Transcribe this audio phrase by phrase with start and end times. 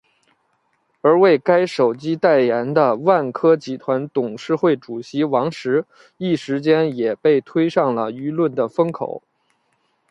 [1.01, 5.85] 而为该手机代言的万科集团董事会主席王石
[6.17, 9.21] 一时间也被推上了舆论的风口。